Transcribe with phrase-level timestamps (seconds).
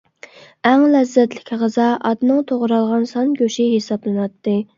[0.69, 4.57] ئەڭ لەززەتلىك غىزا ئاتنىڭ توغرالغان سان گۆشى ھېسابلىناتتى.